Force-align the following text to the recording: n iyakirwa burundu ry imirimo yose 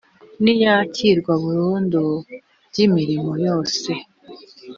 n 0.43 0.45
iyakirwa 0.53 1.33
burundu 1.43 2.01
ry 2.69 2.77
imirimo 2.85 3.31
yose 3.45 3.91